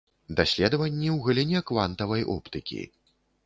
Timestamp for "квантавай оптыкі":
1.73-2.83